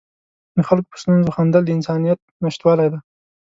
د 0.55 0.57
خلکو 0.67 0.89
په 0.91 0.97
ستونزو 1.01 1.33
خندل 1.35 1.61
د 1.65 1.69
انسانیت 1.77 2.19
نشتوالی 2.43 2.87
دی. 2.91 2.99